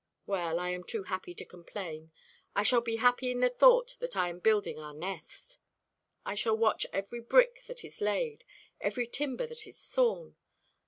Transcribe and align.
Well, 0.25 0.59
I 0.59 0.71
am 0.71 0.83
too 0.83 1.03
happy 1.03 1.35
to 1.35 1.45
complain. 1.45 2.11
I 2.55 2.63
shall 2.63 2.81
be 2.81 2.95
happy 2.95 3.29
in 3.29 3.41
the 3.41 3.51
thought 3.51 3.97
that 3.99 4.17
I 4.17 4.29
am 4.29 4.39
building 4.39 4.79
our 4.79 4.95
nest. 4.95 5.59
I 6.25 6.33
shall 6.33 6.57
watch 6.57 6.87
every 6.91 7.19
brick 7.21 7.63
that 7.67 7.85
is 7.85 8.01
laid, 8.01 8.43
every 8.79 9.05
timber 9.05 9.45
that 9.45 9.67
is 9.67 9.77
sawn. 9.77 10.37